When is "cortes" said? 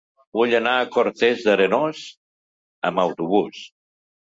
0.95-1.43